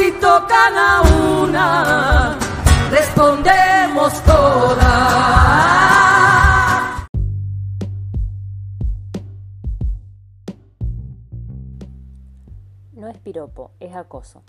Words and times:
Si 0.00 0.10
tocan 0.12 0.78
a 0.78 1.02
una, 1.42 2.38
respondemos 2.90 4.24
todas. 4.24 4.80
No 12.94 13.08
es 13.08 13.18
piropo, 13.18 13.72
es 13.78 13.94
acoso. 13.94 14.42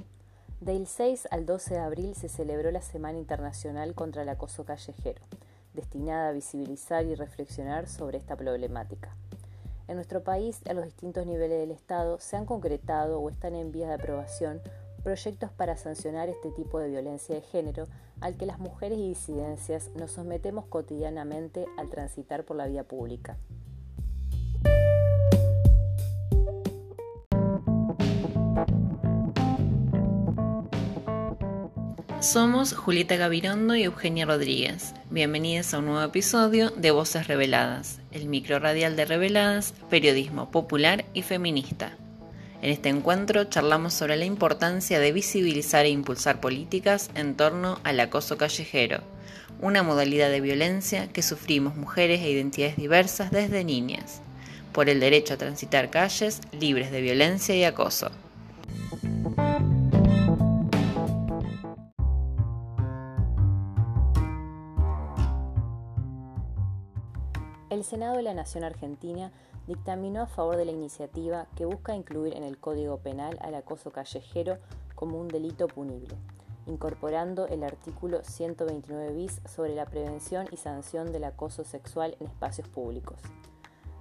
Del 0.62 0.88
6 0.88 1.28
al 1.32 1.46
12 1.46 1.74
de 1.74 1.80
abril 1.82 2.16
se 2.16 2.30
celebró 2.30 2.72
la 2.72 2.82
Semana 2.82 3.18
Internacional 3.18 3.94
contra 3.94 4.22
el 4.22 4.30
Acoso 4.30 4.64
Callejero, 4.64 5.22
destinada 5.74 6.30
a 6.30 6.32
visibilizar 6.32 7.04
y 7.04 7.16
reflexionar 7.16 7.90
sobre 7.90 8.20
esta 8.20 8.38
problemática. 8.38 9.18
En 9.90 9.96
nuestro 9.96 10.24
país, 10.24 10.62
a 10.70 10.74
los 10.74 10.86
distintos 10.86 11.26
niveles 11.26 11.60
del 11.60 11.72
Estado, 11.72 12.20
se 12.22 12.38
han 12.38 12.46
concretado 12.46 13.20
o 13.20 13.30
están 13.30 13.54
en 13.56 13.74
vías 13.74 13.90
de 13.90 13.96
aprobación 13.96 14.62
proyectos 15.02 15.52
para 15.52 15.78
sancionar 15.78 16.30
este 16.30 16.52
tipo 16.52 16.80
de 16.80 16.90
violencia 16.90 17.36
de 17.36 17.42
género 17.42 17.88
al 18.20 18.38
que 18.38 18.46
las 18.46 18.60
mujeres 18.60 18.98
y 18.98 19.10
disidencias 19.10 19.90
nos 19.96 20.12
sometemos 20.12 20.66
cotidianamente 20.66 21.66
al 21.78 21.90
transitar 21.90 22.46
por 22.46 22.58
la 22.58 22.68
vía 22.68 22.84
pública. 22.84 23.38
Somos 32.22 32.76
Julieta 32.76 33.16
Gavirondo 33.16 33.76
y 33.76 33.84
Eugenia 33.84 34.28
Rodríguez. 34.28 34.94
Bienvenidos 35.10 35.74
a 35.74 35.80
un 35.80 35.88
nuevo 35.88 36.04
episodio 36.04 36.70
de 36.70 36.92
Voces 36.92 37.28
Reveladas, 37.28 38.00
el 38.12 38.28
micro 38.28 38.60
radial 38.60 38.96
de 38.96 39.06
Reveladas, 39.06 39.74
periodismo 39.90 40.52
popular 40.52 41.04
y 41.16 41.24
feminista. 41.24 41.98
En 42.62 42.70
este 42.70 42.90
encuentro 42.90 43.46
charlamos 43.46 43.94
sobre 43.94 44.18
la 44.18 44.26
importancia 44.26 45.00
de 45.00 45.12
visibilizar 45.12 45.86
e 45.86 45.90
impulsar 45.90 46.40
políticas 46.40 47.10
en 47.16 47.36
torno 47.36 47.80
al 47.84 48.00
acoso 48.00 48.38
callejero, 48.38 49.02
una 49.62 49.82
modalidad 49.82 50.30
de 50.30 50.42
violencia 50.42 51.08
que 51.08 51.24
sufrimos 51.24 51.76
mujeres 51.76 52.22
e 52.22 52.30
identidades 52.30 52.78
diversas 52.78 53.32
desde 53.32 53.64
niñas, 53.64 54.22
por 54.74 54.90
el 54.90 55.00
derecho 55.00 55.34
a 55.34 55.38
transitar 55.38 55.90
calles 55.90 56.40
libres 56.52 56.92
de 56.92 57.02
violencia 57.02 57.56
y 57.56 57.64
acoso. 57.64 58.12
El 67.82 67.86
Senado 67.86 68.18
de 68.18 68.22
la 68.22 68.36
Nación 68.36 68.64
Argentina 68.64 69.32
dictaminó 69.66 70.22
a 70.22 70.28
favor 70.28 70.56
de 70.56 70.66
la 70.66 70.72
iniciativa 70.72 71.48
que 71.56 71.66
busca 71.66 71.96
incluir 71.96 72.38
en 72.38 72.44
el 72.44 72.60
Código 72.60 72.98
Penal 72.98 73.40
al 73.42 73.56
acoso 73.56 73.90
callejero 73.92 74.60
como 74.94 75.20
un 75.20 75.28
delito 75.28 75.66
punible, 75.66 76.14
incorporando 76.68 77.48
el 77.48 77.64
artículo 77.64 78.24
129 78.24 79.16
bis 79.16 79.42
sobre 79.46 79.74
la 79.74 79.88
prevención 79.88 80.46
y 80.52 80.58
sanción 80.58 81.12
del 81.12 81.24
acoso 81.24 81.64
sexual 81.64 82.16
en 82.20 82.28
espacios 82.28 82.68
públicos. 82.68 83.20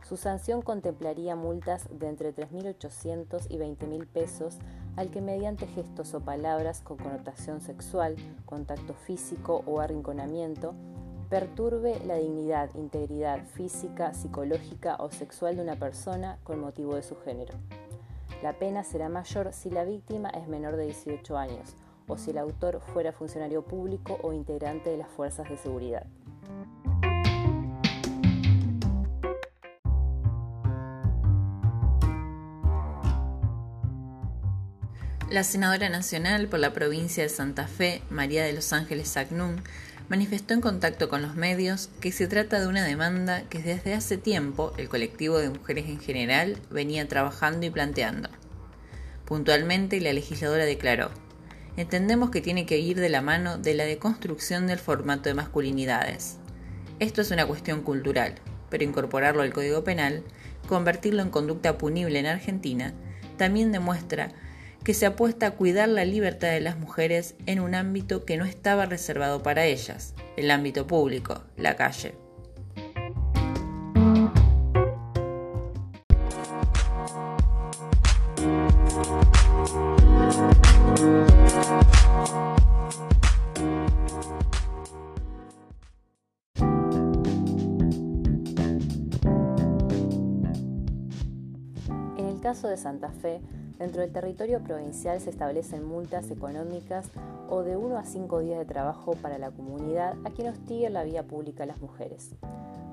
Su 0.06 0.19
sanción 0.19 0.60
contemplaría 0.60 1.34
multas 1.34 1.88
de 1.91 2.06
entre 2.06 2.34
3.800 2.34 3.47
y 3.49 3.56
20.000 3.56 4.06
pesos 4.09 4.59
al 4.97 5.10
que 5.10 5.22
mediante 5.22 5.66
gestos 5.66 6.12
o 6.12 6.21
palabras 6.21 6.82
con 6.82 6.99
connotación 6.99 7.62
sexual, 7.62 8.16
contacto 8.44 8.93
físico 8.93 9.62
o 9.65 9.81
arrinconamiento 9.81 10.75
perturbe 11.31 12.01
la 12.05 12.17
dignidad, 12.17 12.71
integridad 12.75 13.47
física, 13.55 14.13
psicológica 14.15 14.97
o 14.99 15.13
sexual 15.13 15.55
de 15.55 15.63
una 15.63 15.77
persona 15.77 16.39
con 16.43 16.61
motivo 16.61 16.97
de 16.97 17.05
su 17.05 17.17
género. 17.17 17.55
La 18.43 18.55
pena 18.55 18.83
será 18.83 19.09
mayor 19.09 19.53
si 19.53 19.71
la 19.71 19.85
víctima 19.85 20.31
es 20.31 20.49
menor 20.49 20.75
de 20.75 20.87
18 20.87 21.39
años 21.39 21.77
o 22.09 22.19
si 22.19 22.33
el 22.33 22.39
autor 22.39 22.81
fuera 22.93 23.13
funcionario 23.13 23.63
público 23.63 24.19
o 24.23 24.33
integrante 24.33 24.91
de 24.91 24.97
las 24.97 25.09
fuerzas 25.09 25.49
de 25.49 25.57
seguridad. 25.57 26.05
La 35.31 35.45
senadora 35.45 35.89
nacional 35.91 36.49
por 36.49 36.59
la 36.59 36.73
provincia 36.73 37.23
de 37.23 37.29
Santa 37.29 37.69
Fe, 37.69 38.03
María 38.11 38.43
de 38.43 38.53
los 38.53 38.73
Ángeles 38.73 39.11
Sagnún, 39.11 39.62
manifestó 40.10 40.54
en 40.54 40.60
contacto 40.60 41.09
con 41.09 41.22
los 41.22 41.37
medios 41.37 41.88
que 42.00 42.10
se 42.10 42.26
trata 42.26 42.59
de 42.59 42.66
una 42.66 42.84
demanda 42.84 43.43
que 43.43 43.62
desde 43.62 43.94
hace 43.94 44.19
tiempo 44.19 44.72
el 44.76 44.88
colectivo 44.88 45.38
de 45.38 45.50
mujeres 45.50 45.87
en 45.87 46.00
general 46.00 46.59
venía 46.69 47.06
trabajando 47.06 47.65
y 47.65 47.71
planteando. 47.71 48.28
Puntualmente, 49.25 50.00
la 50.00 50.12
legisladora 50.12 50.65
declaró, 50.65 51.12
entendemos 51.76 52.31
que 52.31 52.41
tiene 52.41 52.66
que 52.66 52.78
ir 52.78 52.99
de 52.99 53.09
la 53.09 53.22
mano 53.22 53.56
de 53.56 53.75
la 53.75 53.84
deconstrucción 53.84 54.66
del 54.66 54.81
formato 54.81 55.28
de 55.28 55.34
masculinidades. 55.34 56.38
Esto 56.99 57.22
es 57.22 57.31
una 57.31 57.47
cuestión 57.47 57.82
cultural, 57.82 58.34
pero 58.69 58.82
incorporarlo 58.82 59.43
al 59.43 59.53
Código 59.53 59.84
Penal, 59.84 60.25
convertirlo 60.66 61.22
en 61.22 61.31
conducta 61.31 61.78
punible 61.78 62.19
en 62.19 62.26
Argentina, 62.26 62.94
también 63.37 63.70
demuestra 63.70 64.32
que 64.85 64.95
se 64.95 65.07
apuesta 65.07 65.47
a 65.47 65.51
cuidar 65.53 65.89
la 65.89 66.05
libertad 66.05 66.49
de 66.49 66.61
las 66.61 66.79
mujeres 66.79 67.35
en 67.47 67.61
un 67.61 67.75
ámbito 67.75 68.25
que 68.25 68.37
no 68.37 68.45
estaba 68.45 68.87
reservado 68.87 69.43
para 69.43 69.67
ellas, 69.67 70.15
el 70.37 70.51
ámbito 70.51 70.87
público, 70.87 71.43
la 71.57 71.77
calle. 71.77 72.15
En 92.17 92.27
el 92.27 92.41
caso 92.41 92.69
de 92.69 92.77
Santa 92.77 93.11
Fe, 93.12 93.41
Dentro 93.81 94.03
del 94.03 94.13
territorio 94.13 94.63
provincial 94.63 95.19
se 95.23 95.31
establecen 95.31 95.87
multas 95.87 96.31
económicas 96.31 97.09
o 97.49 97.63
de 97.63 97.79
1 97.79 97.97
a 97.97 98.05
5 98.05 98.41
días 98.41 98.59
de 98.59 98.67
trabajo 98.67 99.13
para 99.13 99.39
la 99.39 99.51
comunidad 99.51 100.17
a 100.27 100.31
quien 100.31 100.49
hostigue 100.49 100.91
la 100.91 101.03
vía 101.03 101.23
pública 101.23 101.63
a 101.63 101.67
las 101.67 101.81
mujeres. 101.81 102.37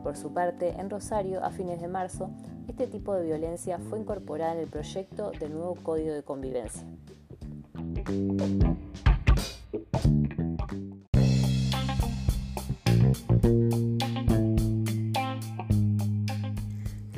Por 0.01 0.15
su 0.15 0.33
parte, 0.33 0.79
en 0.79 0.89
Rosario, 0.89 1.43
a 1.43 1.51
fines 1.51 1.81
de 1.81 1.89
marzo, 1.89 2.29
este 2.69 2.87
tipo 2.87 3.13
de 3.13 3.25
violencia 3.25 3.79
fue 3.79 3.99
incorporada 3.99 4.53
en 4.53 4.59
el 4.59 4.67
proyecto 4.67 5.31
del 5.31 5.53
nuevo 5.53 5.75
Código 5.75 6.13
de 6.13 6.23
Convivencia. 6.23 6.87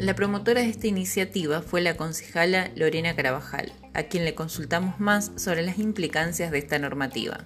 La 0.10 0.16
promotora 0.16 0.62
de 0.62 0.70
esta 0.70 0.88
iniciativa 0.88 1.62
fue 1.62 1.82
la 1.82 1.96
concejala 1.96 2.72
Lorena 2.76 3.16
Carabajal, 3.16 3.72
a 3.94 4.02
quien 4.02 4.26
le 4.26 4.34
consultamos 4.34 5.00
más 5.00 5.32
sobre 5.36 5.62
las 5.62 5.78
implicancias 5.78 6.50
de 6.50 6.58
esta 6.58 6.80
normativa. 6.80 7.46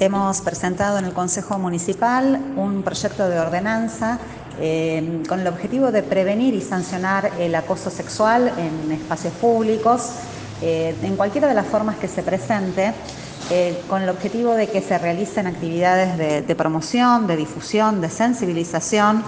Hemos 0.00 0.40
presentado 0.40 0.98
en 0.98 1.04
el 1.04 1.12
Consejo 1.12 1.56
Municipal 1.60 2.52
un 2.56 2.82
proyecto 2.82 3.28
de 3.28 3.38
ordenanza 3.38 4.18
eh, 4.58 5.22
con 5.28 5.38
el 5.38 5.46
objetivo 5.46 5.92
de 5.92 6.02
prevenir 6.02 6.52
y 6.52 6.62
sancionar 6.62 7.30
el 7.38 7.54
acoso 7.54 7.90
sexual 7.90 8.52
en 8.58 8.90
espacios 8.90 9.32
públicos 9.34 10.14
eh, 10.62 10.94
en 11.02 11.16
cualquiera 11.16 11.48
de 11.48 11.54
las 11.54 11.66
formas 11.66 11.96
que 11.96 12.08
se 12.08 12.22
presente, 12.22 12.92
eh, 13.50 13.82
con 13.88 14.02
el 14.02 14.08
objetivo 14.08 14.54
de 14.54 14.68
que 14.68 14.80
se 14.80 14.96
realicen 14.98 15.46
actividades 15.46 16.18
de, 16.46 16.54
promoción, 16.54 17.26
de 17.26 17.36
difusión, 17.36 18.00
de 18.00 18.08
sensibilización 18.08 19.24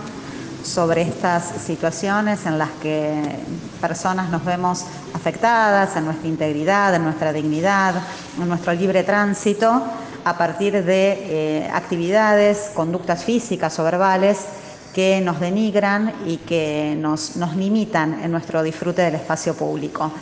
sobre 0.62 1.02
estas 1.02 1.44
situaciones 1.66 2.46
en 2.46 2.56
las 2.56 2.70
que 2.80 3.20
personas 3.80 4.30
nos 4.30 4.44
vemos 4.44 4.84
afectadas 5.12 5.96
en 5.96 6.04
nuestra 6.04 6.28
integridad, 6.28 6.94
en 6.94 7.02
nuestra 7.02 7.32
dignidad, 7.32 7.94
en 8.40 8.48
nuestro 8.48 8.72
libre 8.74 9.02
tránsito, 9.02 9.82
a 10.24 10.38
partir 10.38 10.84
de 10.84 11.18
eh, 11.64 11.70
actividades, 11.72 12.70
conductas 12.74 13.24
físicas 13.24 13.76
o 13.80 13.84
verbales 13.84 14.38
que 14.94 15.20
nos 15.20 15.40
denigran 15.40 16.12
y 16.26 16.36
que 16.36 16.94
nos, 16.96 17.36
nos 17.36 17.56
limitan 17.56 18.22
en 18.22 18.30
nuestro 18.30 18.62
disfrute 18.62 19.02
del 19.02 19.16
espacio 19.16 19.54
público. 19.54 20.12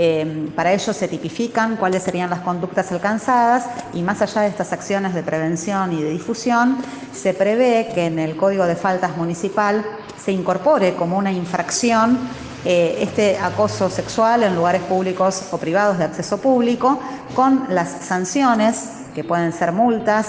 Eh, 0.00 0.48
para 0.54 0.72
ello 0.72 0.92
se 0.92 1.08
tipifican 1.08 1.76
cuáles 1.76 2.04
serían 2.04 2.30
las 2.30 2.40
conductas 2.40 2.92
alcanzadas 2.92 3.66
y 3.92 4.02
más 4.02 4.22
allá 4.22 4.42
de 4.42 4.46
estas 4.46 4.72
acciones 4.72 5.12
de 5.12 5.24
prevención 5.24 5.92
y 5.92 6.00
de 6.00 6.10
difusión, 6.10 6.76
se 7.12 7.34
prevé 7.34 7.90
que 7.92 8.06
en 8.06 8.20
el 8.20 8.36
Código 8.36 8.64
de 8.64 8.76
Faltas 8.76 9.16
Municipal 9.16 9.84
se 10.24 10.30
incorpore 10.30 10.94
como 10.94 11.18
una 11.18 11.32
infracción 11.32 12.16
eh, 12.64 12.98
este 13.00 13.38
acoso 13.38 13.90
sexual 13.90 14.44
en 14.44 14.54
lugares 14.54 14.82
públicos 14.82 15.48
o 15.50 15.58
privados 15.58 15.98
de 15.98 16.04
acceso 16.04 16.38
público 16.38 17.00
con 17.34 17.66
las 17.68 17.88
sanciones 18.04 18.90
que 19.16 19.24
pueden 19.24 19.52
ser 19.52 19.72
multas, 19.72 20.28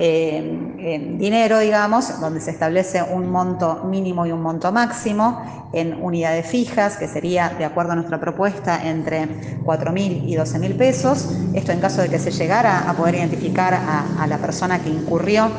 dinero, 0.00 1.58
digamos, 1.58 2.20
donde 2.20 2.40
se 2.40 2.50
establece 2.50 3.02
un 3.02 3.30
monto 3.30 3.84
mínimo 3.84 4.24
y 4.24 4.32
un 4.32 4.40
monto 4.40 4.72
máximo, 4.72 5.68
en 5.72 6.02
unidades 6.02 6.46
fijas, 6.46 6.96
que 6.96 7.06
sería, 7.06 7.50
de 7.50 7.66
acuerdo 7.66 7.92
a 7.92 7.96
nuestra 7.96 8.18
propuesta, 8.18 8.80
entre 8.82 9.28
4.000 9.62 10.22
y 10.26 10.36
12.000 10.36 10.76
pesos. 10.76 11.28
Esto 11.54 11.72
en 11.72 11.80
caso 11.80 12.00
de 12.00 12.08
que 12.08 12.18
se 12.18 12.30
llegara 12.30 12.90
a 12.90 12.94
poder 12.94 13.16
identificar 13.16 13.74
a, 13.74 14.26
la 14.26 14.38
persona 14.38 14.82
que 14.82 14.88
incurrió 14.88 15.50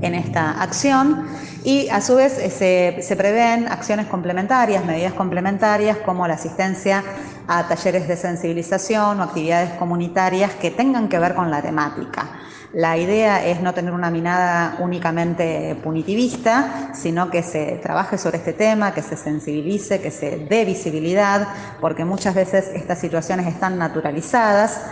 en 0.00 0.14
esta 0.14 0.62
acción 0.62 1.26
y 1.64 1.88
a 1.88 2.00
su 2.00 2.16
vez 2.16 2.32
se, 2.32 2.96
se, 3.00 3.16
prevén 3.16 3.66
acciones 3.68 4.06
complementarias, 4.06 4.84
medidas 4.84 5.14
complementarias 5.14 5.98
como 5.98 6.26
la 6.26 6.34
asistencia 6.34 7.02
a 7.48 7.66
talleres 7.66 8.06
de 8.08 8.16
sensibilización 8.16 9.20
o 9.20 9.22
actividades 9.22 9.70
comunitarias 9.72 10.52
que 10.54 10.70
tengan 10.70 11.08
que 11.08 11.18
ver 11.18 11.34
con 11.34 11.50
la 11.50 11.62
temática. 11.62 12.28
La 12.76 12.98
idea 12.98 13.42
es 13.42 13.62
no 13.62 13.72
tener 13.72 13.94
una 13.94 14.10
mirada 14.10 14.76
únicamente 14.80 15.80
punitivista, 15.82 16.90
sino 16.92 17.30
que 17.30 17.42
se 17.42 17.80
trabaje 17.82 18.18
sobre 18.18 18.36
este 18.36 18.52
tema, 18.52 18.92
que 18.92 19.00
se 19.00 19.16
sensibilice, 19.16 20.02
que 20.02 20.10
se 20.10 20.36
dé 20.36 20.66
visibilidad, 20.66 21.48
porque 21.80 22.04
muchas 22.04 22.34
veces 22.34 22.68
estas 22.74 22.98
situaciones 22.98 23.46
están 23.46 23.78
naturalizadas 23.78 24.82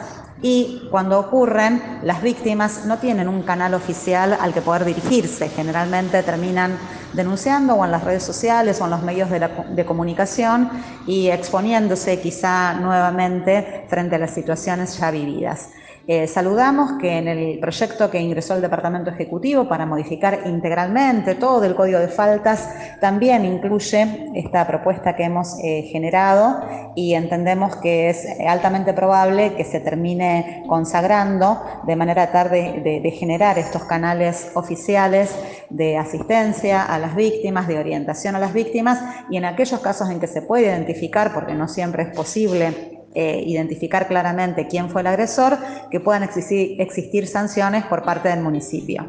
y 0.41 0.89
cuando 0.91 1.21
ocurren, 1.21 2.01
las 2.03 2.23
víctimas 2.23 2.87
no 2.87 2.97
tienen 3.01 3.29
un 3.29 3.43
canal 3.43 3.75
oficial 3.75 4.35
al 4.41 4.55
que 4.55 4.63
poder 4.63 4.87
dirigirse. 4.87 5.51
Generalmente 5.51 6.23
terminan 6.23 6.79
denunciando 7.13 7.75
o 7.75 7.85
en 7.85 7.91
las 7.91 8.03
redes 8.03 8.23
sociales 8.23 8.81
o 8.81 8.87
en 8.87 8.93
los 8.93 9.03
medios 9.03 9.29
de, 9.29 9.47
de, 9.69 9.85
comunicación 9.85 10.71
y 11.07 11.29
exponiéndose 11.29 12.19
quizá 12.19 12.73
nuevamente 12.81 13.85
frente 13.91 14.17
a 14.17 14.21
las 14.21 14.31
situaciones 14.31 14.97
ya 14.97 15.11
vividas. 15.11 15.69
Eh, 16.07 16.27
saludamos 16.27 17.01
que 17.01 17.17
en 17.17 17.29
el 17.29 17.59
proyecto 17.61 18.11
que 18.11 18.21
ingresó 18.21 18.55
el 18.55 18.61
Departamento 18.61 19.11
Ejecutivo 19.11 19.67
para 19.67 19.87
modificar 19.87 20.41
integralmente 20.45 21.35
todo 21.35 21.65
el 21.65 21.75
Código 21.75 21.99
de 21.99 22.09
Faltas 22.09 22.69
también 23.01 23.47
incluye 23.47 24.31
esta 24.35 24.67
propuesta 24.67 25.17
que 25.17 25.25
hemos 25.25 25.59
eh, 25.63 25.89
generado 25.91 26.61
y 26.95 27.15
entendemos 27.15 27.77
que 27.77 28.11
es 28.11 28.27
altamente 28.47 28.93
probable 28.93 29.55
que 29.55 29.65
se 29.65 29.81
termine 29.81 30.63
consagrando 30.69 31.63
de 31.87 31.97
manera 31.97 32.31
tarde 32.31 32.83
de 32.85 33.11
generar 33.11 33.59
estos 33.59 33.85
canales 33.85 34.51
oficiales 34.55 35.35
de 35.71 35.97
asistencia 35.97 36.83
a 36.85 36.99
las 36.99 37.17
víctimas, 37.17 37.67
de 37.67 37.79
orientación 37.79 38.37
a 38.37 38.39
las 38.39 38.53
víctimas 38.53 39.01
y 39.31 39.37
en 39.37 39.45
aquellos 39.45 39.81
casos 39.81 40.11
en 40.11 40.21
que 40.21 40.27
se 40.27 40.43
puede 40.43 40.67
identificar, 40.67 41.33
porque 41.33 41.55
no 41.55 41.67
siempre 41.67 42.05
es 42.05 42.15
posible 42.15 42.94
eh, 43.15 43.43
identificar 43.47 44.09
claramente 44.09 44.67
quién 44.67 44.91
fue 44.91 45.03
el 45.03 45.07
agresor, 45.07 45.57
que 45.91 46.01
puedan 46.01 46.23
existir, 46.23 46.81
existir 46.81 47.27
sanciones 47.27 47.85
por 47.85 48.03
parte 48.03 48.29
del 48.29 48.41
municipio. 48.41 49.09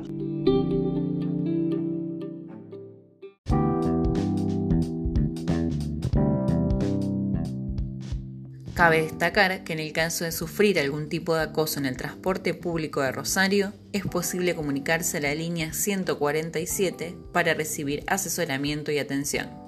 Cabe 8.75 9.03
destacar 9.03 9.63
que 9.63 9.71
en 9.71 9.79
el 9.79 9.93
caso 9.93 10.25
de 10.25 10.33
sufrir 10.33 10.77
algún 10.79 11.07
tipo 11.07 11.33
de 11.33 11.43
acoso 11.43 11.79
en 11.79 11.85
el 11.85 11.95
transporte 11.95 12.53
público 12.53 13.01
de 13.01 13.13
Rosario, 13.13 13.71
es 13.93 14.05
posible 14.05 14.53
comunicarse 14.53 15.17
a 15.17 15.21
la 15.21 15.33
línea 15.33 15.71
147 15.71 17.15
para 17.31 17.53
recibir 17.53 18.03
asesoramiento 18.07 18.91
y 18.91 18.99
atención. 18.99 19.64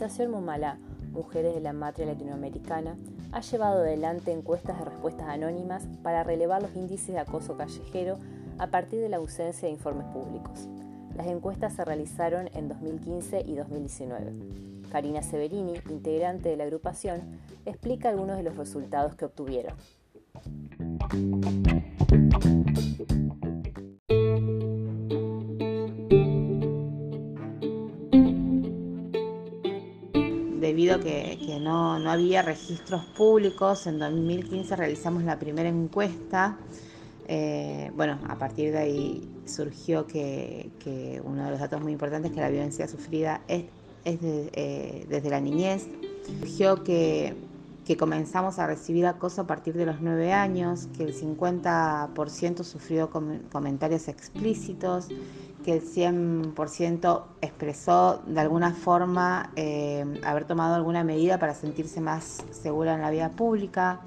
Organización 0.00 0.30
Mumala, 0.30 0.78
Mujeres 1.12 1.54
de 1.54 1.60
la 1.60 1.74
Matria 1.74 2.06
Latinoamericana, 2.06 2.96
ha 3.32 3.42
llevado 3.42 3.80
adelante 3.80 4.32
encuestas 4.32 4.78
de 4.78 4.86
respuestas 4.86 5.28
anónimas 5.28 5.86
para 6.02 6.24
relevar 6.24 6.62
los 6.62 6.74
índices 6.74 7.08
de 7.08 7.18
acoso 7.18 7.58
callejero 7.58 8.16
a 8.58 8.68
partir 8.68 9.00
de 9.00 9.10
la 9.10 9.18
ausencia 9.18 9.68
de 9.68 9.74
informes 9.74 10.06
públicos. 10.06 10.68
Las 11.14 11.26
encuestas 11.26 11.74
se 11.74 11.84
realizaron 11.84 12.48
en 12.54 12.68
2015 12.68 13.42
y 13.46 13.56
2019. 13.56 14.32
Karina 14.90 15.22
Severini, 15.22 15.74
integrante 15.90 16.48
de 16.48 16.56
la 16.56 16.64
agrupación, 16.64 17.20
explica 17.66 18.08
algunos 18.08 18.38
de 18.38 18.44
los 18.44 18.56
resultados 18.56 19.14
que 19.16 19.26
obtuvieron. 19.26 19.74
Que, 31.00 31.58
no, 31.60 31.94
había 32.10 32.42
registros 32.42 33.04
públicos, 33.04 33.86
en 33.86 33.98
2015 33.98 34.76
realizamos 34.76 35.22
la 35.24 35.38
primera 35.38 35.68
encuesta. 35.68 36.56
Eh, 37.28 37.90
bueno, 37.94 38.18
a 38.28 38.36
partir 38.36 38.72
de 38.72 38.78
ahí 38.78 39.28
surgió 39.46 40.06
que, 40.06 40.70
uno 41.24 41.44
de 41.44 41.50
los 41.50 41.60
datos 41.60 41.80
muy 41.80 41.92
importantes 41.92 42.30
es 42.30 42.34
que 42.34 42.40
la 42.40 42.50
violencia 42.50 42.88
sufrida 42.88 43.42
es, 43.48 43.64
eh, 44.04 45.06
desde 45.08 45.30
la 45.30 45.40
niñez. 45.40 45.86
Surgió 46.26 46.82
que, 46.84 47.34
que 47.90 47.96
comenzamos 47.96 48.60
a 48.60 48.68
recibir 48.68 49.04
acoso 49.04 49.40
a 49.40 49.46
partir 49.48 49.74
de 49.74 49.84
los 49.84 50.00
nueve 50.00 50.32
años, 50.32 50.86
que 50.96 51.02
el 51.02 51.12
50% 51.12 52.62
sufrió 52.62 53.10
comentarios 53.10 54.06
explícitos 54.06 55.08
que 55.64 55.72
el 55.72 55.82
100% 55.82 57.22
expresó 57.40 58.22
de 58.28 58.38
alguna 58.38 58.74
forma 58.74 59.50
eh, 59.56 60.04
haber 60.24 60.44
tomado 60.44 60.76
alguna 60.76 61.02
medida 61.02 61.40
para 61.40 61.52
sentirse 61.52 62.00
más 62.00 62.44
segura 62.52 62.94
en 62.94 63.00
la 63.00 63.10
vida 63.10 63.30
pública. 63.30 64.02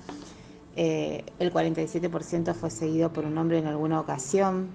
Eh, 0.78 1.26
el 1.40 1.52
47% 1.52 2.54
fue 2.54 2.70
seguido 2.70 3.12
por 3.12 3.26
un 3.26 3.38
hombre 3.38 3.58
en 3.58 3.68
alguna 3.68 4.00
ocasión. 4.00 4.70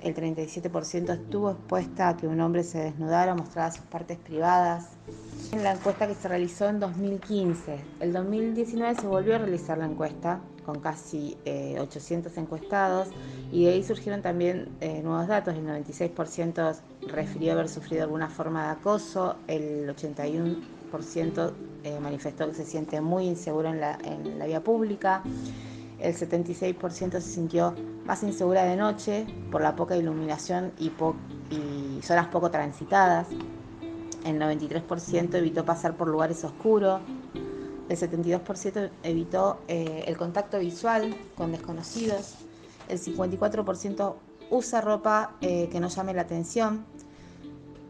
El 0.00 0.14
37% 0.14 1.12
estuvo 1.14 1.50
expuesta 1.50 2.10
a 2.10 2.16
que 2.16 2.28
un 2.28 2.40
hombre 2.40 2.62
se 2.62 2.78
desnudara 2.78 3.32
o 3.32 3.36
mostrara 3.36 3.72
sus 3.72 3.84
partes 3.86 4.18
privadas. 4.18 4.90
En 5.52 5.62
la 5.62 5.72
encuesta 5.72 6.06
que 6.06 6.14
se 6.14 6.28
realizó 6.28 6.68
en 6.68 6.80
2015, 6.80 7.78
el 8.00 8.12
2019 8.12 9.00
se 9.00 9.06
volvió 9.06 9.36
a 9.36 9.38
realizar 9.38 9.78
la 9.78 9.86
encuesta 9.86 10.40
con 10.64 10.80
casi 10.80 11.36
800 11.78 12.36
eh, 12.36 12.40
encuestados 12.40 13.08
y 13.52 13.64
de 13.64 13.72
ahí 13.72 13.84
surgieron 13.84 14.22
también 14.22 14.68
eh, 14.80 15.00
nuevos 15.02 15.28
datos. 15.28 15.54
El 15.54 15.64
96% 15.66 16.76
refirió 17.08 17.52
haber 17.52 17.68
sufrido 17.68 18.02
alguna 18.02 18.28
forma 18.28 18.64
de 18.64 18.70
acoso, 18.72 19.36
el 19.46 19.88
81% 19.88 21.52
eh, 21.84 22.00
manifestó 22.00 22.48
que 22.48 22.54
se 22.54 22.64
siente 22.64 23.00
muy 23.00 23.26
inseguro 23.26 23.68
en 23.68 23.80
la, 23.80 24.46
vía 24.46 24.62
pública, 24.62 25.22
el 26.00 26.14
76% 26.14 27.12
se 27.12 27.20
sintió 27.20 27.74
más 28.04 28.22
insegura 28.22 28.64
de 28.64 28.76
noche 28.76 29.26
por 29.50 29.62
la 29.62 29.76
poca 29.76 29.96
iluminación 29.96 30.72
y 30.78 30.90
zonas 32.02 32.26
poco 32.26 32.50
transitadas. 32.50 33.28
El 34.26 34.40
93% 34.40 35.34
evitó 35.36 35.64
pasar 35.64 35.96
por 35.96 36.08
lugares 36.08 36.42
oscuros, 36.42 37.00
el 37.88 37.96
72% 37.96 38.90
evitó 39.04 39.60
eh, 39.68 40.04
el 40.08 40.16
contacto 40.16 40.58
visual 40.58 41.14
con 41.36 41.52
desconocidos, 41.52 42.34
el 42.88 42.98
54% 43.00 44.14
usa 44.50 44.80
ropa 44.80 45.36
eh, 45.40 45.68
que 45.70 45.78
no 45.78 45.88
llame 45.88 46.12
la 46.12 46.22
atención 46.22 46.84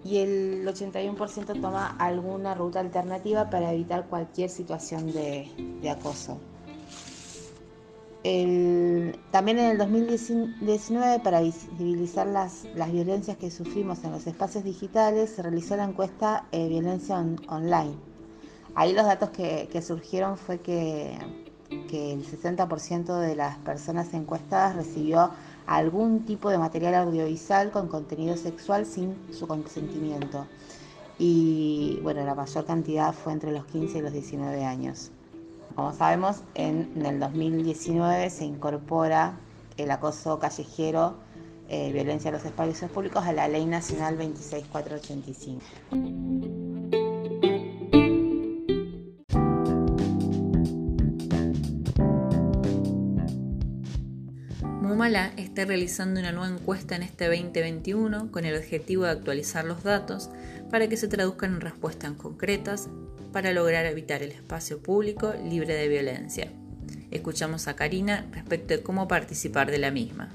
y 0.04 0.18
el 0.18 0.66
81% 0.66 1.60
toma 1.60 1.96
alguna 1.98 2.54
ruta 2.54 2.80
alternativa 2.80 3.50
para 3.50 3.72
evitar 3.72 4.06
cualquier 4.06 4.50
situación 4.50 5.12
de, 5.12 5.50
acoso. 5.90 6.38
También 9.30 9.58
en 9.58 9.70
el 9.70 9.78
2019, 9.78 11.20
para 11.20 11.40
visibilizar 11.40 12.26
las, 12.26 12.64
violencias 12.90 13.36
que 13.36 13.50
sufrimos 13.50 14.02
en 14.04 14.12
los 14.12 14.26
espacios 14.26 14.64
digitales, 14.64 15.30
se 15.30 15.42
realizó 15.42 15.76
la 15.76 15.84
encuesta 15.84 16.46
eh, 16.50 16.68
Violencia 16.68 17.18
Online 17.18 17.94
Ahí 18.74 18.92
los 18.92 19.06
datos 19.06 19.30
que, 19.30 19.80
surgieron 19.80 20.36
fue 20.36 20.60
que, 20.60 21.16
el 21.70 22.24
60% 22.26 23.20
de 23.20 23.34
las 23.34 23.56
personas 23.58 24.12
encuestadas 24.12 24.76
recibió 24.76 25.30
algún 25.66 26.26
tipo 26.26 26.50
de 26.50 26.58
material 26.58 26.94
audiovisual 26.94 27.70
con 27.70 27.88
contenido 27.88 28.36
sexual 28.36 28.84
sin 28.84 29.16
su 29.32 29.46
consentimiento. 29.46 30.46
Y 31.18 31.98
bueno, 32.02 32.22
la 32.24 32.34
mayor 32.34 32.66
cantidad 32.66 33.14
fue 33.14 33.32
entre 33.32 33.50
los 33.52 33.64
15 33.64 33.98
y 33.98 34.02
los 34.02 34.12
19 34.12 34.64
años. 34.64 35.10
Como 35.76 35.92
sabemos, 35.92 36.42
en, 36.54 36.90
el 37.04 37.20
2019 37.20 38.30
se 38.30 38.46
incorpora 38.46 39.38
el 39.76 39.90
acoso 39.90 40.38
callejero, 40.38 41.18
eh, 41.68 41.92
violencia 41.92 42.30
en 42.30 42.34
los 42.36 42.46
espacios 42.46 42.90
públicos 42.90 43.22
a 43.26 43.32
la 43.34 43.46
Ley 43.46 43.66
Nacional 43.66 44.16
26485. 44.16 45.62
Mumala 54.80 55.32
está 55.36 55.66
realizando 55.66 56.20
una 56.20 56.32
nueva 56.32 56.48
encuesta 56.48 56.96
en 56.96 57.02
este 57.02 57.26
2021 57.26 58.32
con 58.32 58.46
el 58.46 58.56
objetivo 58.56 59.04
de 59.04 59.10
actualizar 59.10 59.66
los 59.66 59.82
datos 59.82 60.30
para 60.70 60.88
que 60.88 60.96
se 60.96 61.06
traduzcan 61.06 61.52
en 61.56 61.60
respuestas 61.60 62.12
concretas 62.12 62.88
para 63.36 63.52
lograr 63.52 63.84
evitar 63.84 64.22
el 64.22 64.32
espacio 64.32 64.82
público 64.82 65.34
libre 65.44 65.74
de 65.74 65.88
violencia. 65.88 66.50
Escuchamos 67.10 67.68
a 67.68 67.76
Karina 67.76 68.24
respecto 68.32 68.72
de 68.72 68.82
cómo 68.82 69.08
participar 69.08 69.70
de 69.70 69.76
la 69.76 69.90
misma. 69.90 70.30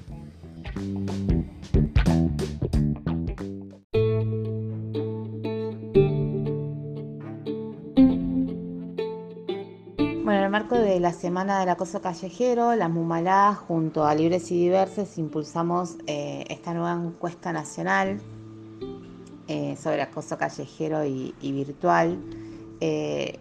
Bueno, 10.24 10.38
en 10.38 10.44
el 10.44 10.50
marco 10.52 10.76
de 10.76 11.00
la 11.00 11.12
Semana 11.12 11.60
del 11.60 11.70
Acoso 11.70 12.04
Callejero, 12.04 12.76
la 12.76 12.88
MUMALA, 12.88 13.56
junto 13.56 14.06
a 14.06 14.14
Libres 14.14 14.52
y 14.52 14.60
Diversos, 14.60 15.18
impulsamos 15.18 15.98
eh, 16.06 16.44
esta 16.50 16.76
nueva 16.76 16.94
encuesta 16.94 17.52
nacional 17.52 18.22
eh, 19.48 19.76
sobre 19.76 20.04
acoso 20.04 20.38
callejero 20.38 21.04
y, 21.04 21.34
virtual 21.42 22.20
eh, 22.82 23.40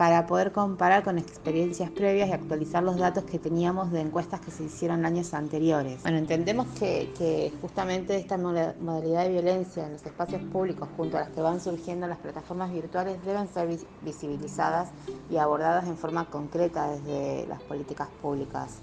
para 0.00 0.26
poder 0.26 0.50
comparar 0.50 1.04
con 1.04 1.18
experiencias 1.18 1.90
previas 1.90 2.30
y 2.30 2.32
actualizar 2.32 2.82
los 2.82 2.96
datos 2.96 3.24
que 3.24 3.38
teníamos 3.38 3.92
de 3.92 4.00
encuestas 4.00 4.40
que 4.40 4.50
se 4.50 4.64
hicieron 4.64 5.04
años 5.04 5.34
anteriores. 5.34 6.00
Bueno, 6.00 6.16
entendemos 6.16 6.66
que, 6.78 7.52
justamente 7.60 8.16
esta 8.16 8.38
modalidad 8.38 9.24
de 9.24 9.32
violencia 9.32 9.84
en 9.84 9.92
los 9.92 10.06
espacios 10.06 10.40
públicos, 10.44 10.88
junto 10.96 11.18
a 11.18 11.20
las 11.20 11.28
que 11.28 11.42
van 11.42 11.60
surgiendo 11.60 12.06
las 12.06 12.16
plataformas 12.16 12.72
virtuales, 12.72 13.22
deben 13.26 13.46
ser 13.48 13.68
visibilizadas 14.00 14.88
y 15.30 15.36
abordadas 15.36 15.86
en 15.86 15.98
forma 15.98 16.24
concreta 16.30 16.90
desde 16.92 17.46
las 17.46 17.60
políticas 17.60 18.08
públicas. 18.22 18.78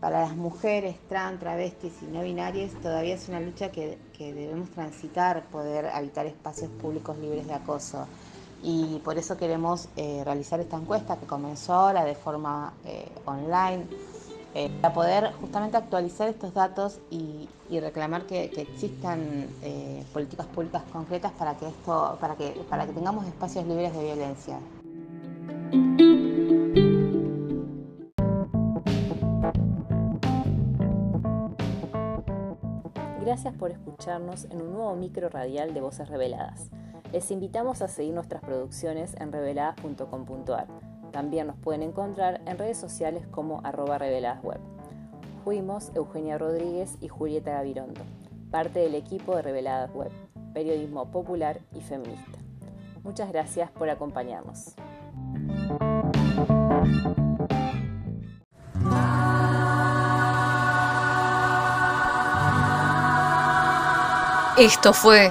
Para 0.00 0.22
las 0.22 0.34
mujeres 0.34 0.96
trans, 1.10 1.40
travestis 1.40 1.92
y 2.00 2.06
no 2.06 2.22
binarias 2.22 2.72
todavía 2.80 3.16
es 3.16 3.28
una 3.28 3.40
lucha 3.40 3.70
que, 3.70 3.98
debemos 4.18 4.70
transitar, 4.70 5.44
poder 5.48 5.88
habitar 5.88 6.24
espacios 6.24 6.70
públicos 6.70 7.18
libres 7.18 7.46
de 7.46 7.52
acoso 7.52 8.06
y 8.62 9.00
por 9.04 9.18
eso 9.18 9.36
queremos 9.36 9.88
eh, 9.96 10.22
realizar 10.24 10.60
esta 10.60 10.76
encuesta 10.76 11.16
que 11.16 11.26
comenzó 11.26 11.74
ahora 11.74 12.04
de 12.04 12.14
forma 12.14 12.72
eh, 12.84 13.08
online 13.24 13.86
eh, 14.54 14.70
para 14.80 14.94
poder 14.94 15.32
justamente 15.40 15.76
actualizar 15.76 16.28
estos 16.28 16.54
datos 16.54 16.98
y, 17.10 17.48
reclamar 17.68 18.26
que, 18.26 18.44
existan 18.44 19.48
políticas 20.12 20.46
públicas 20.46 20.82
concretas 20.92 21.32
para 21.32 21.56
que 21.56 21.66
esto 21.66 22.16
para 22.20 22.36
que 22.36 22.50
para 22.70 22.86
que 22.86 22.92
tengamos 22.92 23.26
espacios 23.26 23.66
libres 23.66 23.92
de 23.92 24.04
violencia. 24.04 24.60
Gracias 33.20 33.52
por 33.54 33.72
escucharnos 33.72 34.44
en 34.44 34.62
un 34.62 34.72
nuevo 34.72 34.94
micro 34.94 35.28
radial 35.28 35.74
de 35.74 35.80
Voces 35.80 36.08
Reveladas. 36.08 36.70
Les 37.12 37.30
invitamos 37.30 37.82
a 37.82 37.88
seguir 37.88 38.14
nuestras 38.14 38.42
producciones 38.42 39.14
en 39.20 39.32
reveladas.com.ar. 39.32 40.66
También 41.12 41.46
nos 41.46 41.56
pueden 41.56 41.82
encontrar 41.82 42.40
en 42.46 42.58
redes 42.58 42.76
sociales 42.76 43.26
como 43.30 43.60
arroba 43.64 43.98
reveladasweb. 43.98 44.60
Fuimos 45.44 45.92
Eugenia 45.94 46.36
Rodríguez 46.36 46.98
y 47.00 47.08
Julieta 47.08 47.52
Gavirondo, 47.52 48.02
parte 48.50 48.80
del 48.80 48.94
equipo 48.94 49.36
de 49.36 49.42
Reveladas 49.42 49.94
Web, 49.94 50.10
periodismo 50.52 51.10
popular 51.10 51.60
y 51.72 51.80
feminista. 51.80 52.38
Muchas 53.04 53.30
gracias 53.30 53.70
por 53.70 53.88
acompañarnos. 53.88 54.74
Esto 64.58 64.92
fue 64.92 65.30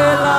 Ella. 0.00 0.29